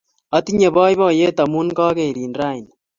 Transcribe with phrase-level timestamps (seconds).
[0.37, 2.71] Atinye poipoiyet amun kakerin raini